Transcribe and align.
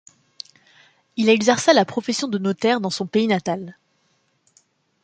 Il 1.15 1.29
exerça 1.29 1.73
la 1.75 1.85
profession 1.85 2.27
de 2.27 2.39
notaire 2.39 2.81
dans 2.81 2.89
son 2.89 3.05
pays 3.05 3.27
natal. 3.27 3.77